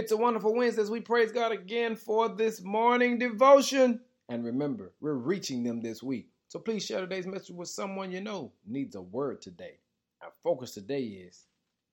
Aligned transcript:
It's 0.00 0.12
a 0.12 0.16
wonderful 0.16 0.54
Wednesday 0.54 0.80
as 0.80 0.90
we 0.90 1.00
praise 1.00 1.30
God 1.30 1.52
again 1.52 1.94
for 1.94 2.30
this 2.30 2.62
morning 2.62 3.18
devotion. 3.18 4.00
And 4.30 4.42
remember, 4.42 4.94
we're 4.98 5.12
reaching 5.12 5.62
them 5.62 5.82
this 5.82 6.02
week. 6.02 6.30
So 6.48 6.58
please 6.58 6.86
share 6.86 7.00
today's 7.00 7.26
message 7.26 7.54
with 7.54 7.68
someone 7.68 8.10
you 8.10 8.22
know 8.22 8.50
needs 8.66 8.94
a 8.94 9.02
word 9.02 9.42
today. 9.42 9.74
Our 10.22 10.30
focus 10.42 10.70
today 10.70 11.02
is 11.02 11.44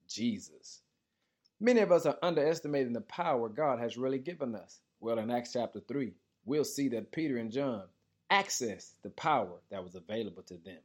Jesus. 0.08 0.80
Many 1.60 1.80
of 1.80 1.92
us 1.92 2.06
are 2.06 2.16
underestimating 2.22 2.94
the 2.94 3.02
power 3.02 3.50
God 3.50 3.78
has 3.78 3.98
really 3.98 4.18
given 4.18 4.54
us. 4.54 4.80
Well, 5.00 5.18
in 5.18 5.30
Acts 5.30 5.52
chapter 5.52 5.80
3, 5.86 6.14
we'll 6.46 6.64
see 6.64 6.88
that 6.88 7.12
Peter 7.12 7.36
and 7.36 7.52
John 7.52 7.82
accessed 8.32 8.92
the 9.02 9.10
power 9.10 9.60
that 9.70 9.84
was 9.84 9.96
available 9.96 10.44
to 10.44 10.54
them. 10.54 10.80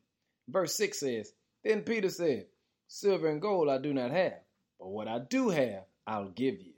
Verse 0.50 0.76
6 0.76 1.00
says, 1.00 1.32
Then 1.64 1.84
Peter 1.84 2.10
said, 2.10 2.48
Silver 2.90 3.30
and 3.30 3.42
gold 3.42 3.70
I 3.70 3.78
do 3.78 3.94
not 3.94 4.12
have, 4.12 4.42
but 4.78 4.90
what 4.90 5.08
I 5.08 5.20
do 5.20 5.48
have, 5.48 5.86
I'll 6.06 6.28
give 6.28 6.60
you. 6.60 6.73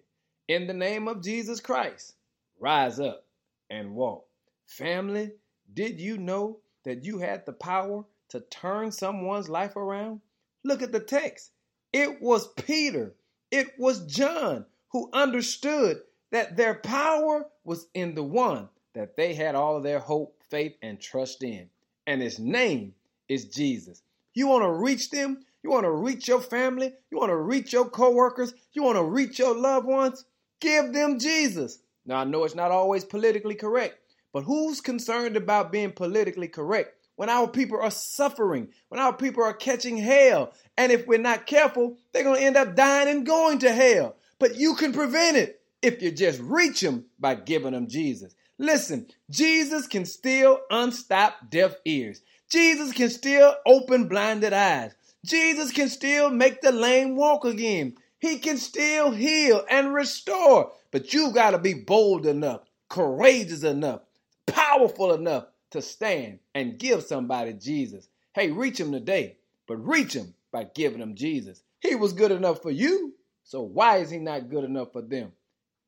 In 0.47 0.67
the 0.67 0.73
name 0.75 1.07
of 1.07 1.23
Jesus 1.23 1.59
Christ, 1.59 2.13
rise 2.59 2.99
up 2.99 3.25
and 3.71 3.95
walk. 3.95 4.27
Family, 4.67 5.31
did 5.73 5.99
you 5.99 6.19
know 6.19 6.59
that 6.83 7.03
you 7.03 7.17
had 7.17 7.47
the 7.47 7.53
power 7.53 8.05
to 8.29 8.41
turn 8.41 8.91
someone's 8.91 9.49
life 9.49 9.75
around? 9.75 10.21
Look 10.63 10.83
at 10.83 10.91
the 10.91 10.99
text. 10.99 11.49
It 11.91 12.21
was 12.21 12.53
Peter, 12.53 13.15
it 13.49 13.71
was 13.79 14.05
John 14.05 14.67
who 14.89 15.09
understood 15.13 16.01
that 16.29 16.55
their 16.55 16.75
power 16.75 17.47
was 17.63 17.87
in 17.95 18.13
the 18.13 18.23
one 18.23 18.69
that 18.93 19.15
they 19.15 19.33
had 19.33 19.55
all 19.55 19.81
their 19.81 19.99
hope, 19.99 20.43
faith, 20.51 20.75
and 20.83 21.01
trust 21.01 21.41
in. 21.41 21.71
And 22.05 22.21
his 22.21 22.37
name 22.37 22.93
is 23.27 23.45
Jesus. 23.45 24.03
You 24.35 24.45
want 24.45 24.63
to 24.63 24.71
reach 24.71 25.09
them? 25.09 25.43
You 25.63 25.71
want 25.71 25.85
to 25.85 25.91
reach 25.91 26.27
your 26.27 26.41
family? 26.41 26.93
You 27.09 27.17
want 27.17 27.31
to 27.31 27.37
reach 27.37 27.73
your 27.73 27.89
coworkers? 27.89 28.53
You 28.73 28.83
want 28.83 28.97
to 28.97 29.03
reach 29.03 29.39
your 29.39 29.55
loved 29.55 29.87
ones? 29.87 30.23
Give 30.65 30.93
them 30.93 31.19
Jesus. 31.19 31.77
Now, 32.07 32.17
I 32.17 32.23
know 32.23 32.43
it's 32.43 32.55
not 32.55 32.71
always 32.71 33.05
politically 33.05 33.53
correct, 33.53 33.99
but 34.33 34.45
who's 34.45 34.81
concerned 34.81 35.37
about 35.37 35.71
being 35.71 35.91
politically 35.91 36.47
correct 36.47 36.95
when 37.17 37.29
our 37.29 37.47
people 37.47 37.79
are 37.79 37.91
suffering, 37.91 38.69
when 38.89 38.99
our 38.99 39.13
people 39.13 39.43
are 39.43 39.53
catching 39.53 39.95
hell? 39.95 40.53
And 40.75 40.91
if 40.91 41.05
we're 41.05 41.19
not 41.19 41.45
careful, 41.45 41.97
they're 42.11 42.23
going 42.23 42.39
to 42.39 42.45
end 42.47 42.57
up 42.57 42.75
dying 42.75 43.09
and 43.09 43.27
going 43.27 43.59
to 43.59 43.71
hell. 43.71 44.15
But 44.39 44.55
you 44.55 44.73
can 44.73 44.91
prevent 44.91 45.37
it 45.37 45.61
if 45.83 46.01
you 46.01 46.09
just 46.09 46.39
reach 46.41 46.81
them 46.81 47.05
by 47.19 47.35
giving 47.35 47.73
them 47.73 47.87
Jesus. 47.87 48.33
Listen, 48.57 49.05
Jesus 49.29 49.85
can 49.85 50.05
still 50.05 50.61
unstop 50.71 51.51
deaf 51.51 51.75
ears. 51.85 52.23
Jesus 52.49 52.91
can 52.91 53.11
still 53.11 53.53
open 53.67 54.07
blinded 54.07 54.53
eyes. 54.53 54.95
Jesus 55.23 55.71
can 55.71 55.89
still 55.89 56.31
make 56.31 56.61
the 56.61 56.71
lame 56.71 57.15
walk 57.15 57.45
again. 57.45 57.97
He 58.25 58.39
can 58.39 58.57
still 58.57 59.11
heal 59.11 59.63
and 59.69 59.93
restore. 59.93 60.71
But 60.89 61.13
you 61.13 61.31
got 61.31 61.51
to 61.51 61.59
be 61.59 61.75
bold 61.75 62.25
enough, 62.25 62.61
courageous 62.89 63.61
enough, 63.61 64.01
powerful 64.47 65.13
enough 65.13 65.45
to 65.69 65.81
stand 65.83 66.39
and 66.55 66.79
give 66.79 67.03
somebody 67.03 67.53
Jesus. 67.53 68.07
Hey, 68.33 68.49
reach 68.49 68.79
him 68.79 68.91
today, 68.91 69.37
but 69.67 69.77
reach 69.77 70.13
him 70.13 70.33
by 70.51 70.63
giving 70.63 71.01
them 71.01 71.13
Jesus. 71.13 71.61
He 71.79 71.93
was 71.93 72.13
good 72.13 72.31
enough 72.31 72.63
for 72.63 72.71
you, 72.71 73.13
so 73.43 73.61
why 73.61 73.97
is 73.97 74.09
he 74.09 74.17
not 74.17 74.49
good 74.49 74.63
enough 74.63 74.91
for 74.91 75.03
them? 75.03 75.31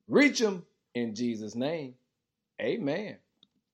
Reach 0.06 0.40
him 0.40 0.64
in 0.94 1.16
Jesus' 1.16 1.56
name. 1.56 1.94
Amen. 2.60 3.16